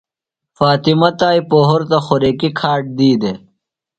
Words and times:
فاطمہ 0.57 1.09
تائی 1.19 1.39
پہُرتہ 1.49 1.99
خوریکیۡ 2.05 2.55
کھاڈ 2.59 2.81
دی 2.97 3.09
دےۡ۔ 3.21 3.37